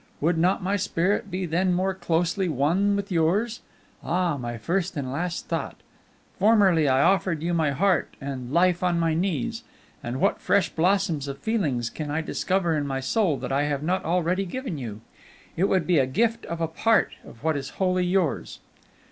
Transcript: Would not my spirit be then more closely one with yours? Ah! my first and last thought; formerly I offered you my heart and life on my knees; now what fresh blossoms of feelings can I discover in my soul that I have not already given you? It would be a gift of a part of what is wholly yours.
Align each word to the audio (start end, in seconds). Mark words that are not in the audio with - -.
Would 0.19 0.39
not 0.39 0.63
my 0.63 0.77
spirit 0.77 1.29
be 1.29 1.45
then 1.45 1.73
more 1.73 1.93
closely 1.93 2.49
one 2.49 2.95
with 2.95 3.11
yours? 3.11 3.61
Ah! 4.03 4.35
my 4.35 4.57
first 4.57 4.97
and 4.97 5.11
last 5.11 5.47
thought; 5.47 5.75
formerly 6.39 6.87
I 6.89 7.03
offered 7.03 7.43
you 7.43 7.53
my 7.53 7.69
heart 7.69 8.15
and 8.19 8.51
life 8.51 8.81
on 8.81 8.99
my 8.99 9.13
knees; 9.13 9.63
now 10.03 10.13
what 10.17 10.41
fresh 10.41 10.69
blossoms 10.69 11.27
of 11.27 11.37
feelings 11.37 11.91
can 11.91 12.09
I 12.09 12.21
discover 12.21 12.75
in 12.75 12.87
my 12.87 12.99
soul 12.99 13.37
that 13.37 13.51
I 13.51 13.65
have 13.65 13.83
not 13.83 14.03
already 14.03 14.47
given 14.47 14.79
you? 14.79 15.01
It 15.55 15.65
would 15.65 15.85
be 15.85 15.99
a 15.99 16.07
gift 16.07 16.47
of 16.47 16.61
a 16.61 16.67
part 16.67 17.13
of 17.23 17.43
what 17.43 17.55
is 17.55 17.69
wholly 17.77 18.07
yours. 18.07 18.57